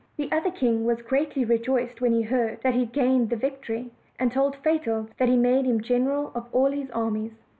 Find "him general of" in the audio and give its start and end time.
5.65-6.47